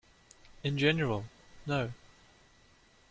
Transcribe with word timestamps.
In 0.63 0.79
general, 0.79 1.25
no. 1.67 1.91